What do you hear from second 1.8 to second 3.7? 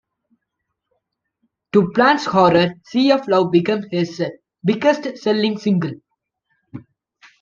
Plant's horror, "Sea of Love"